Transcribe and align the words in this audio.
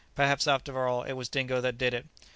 Perhaps, 0.15 0.47
after 0.47 0.87
all, 0.87 1.03
it 1.03 1.13
was 1.13 1.29
Dingo 1.29 1.61
that 1.61 1.77
did 1.77 1.93
it." 1.93 2.07